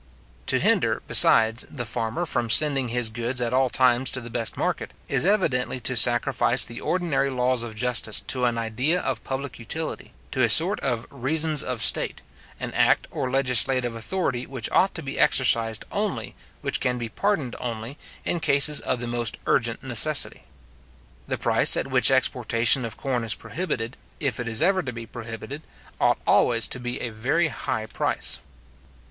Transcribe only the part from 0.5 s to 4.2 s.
hinder, besides, the farmer from sending his goods at all times to